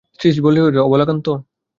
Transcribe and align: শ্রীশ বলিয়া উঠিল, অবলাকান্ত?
শ্রীশ 0.19 0.35
বলিয়া 0.43 0.65
উঠিল, 0.65 0.79
অবলাকান্ত? 0.79 1.27